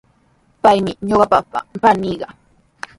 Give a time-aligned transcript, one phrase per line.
[0.63, 2.27] Paymi ñuqaqapa paniiqa.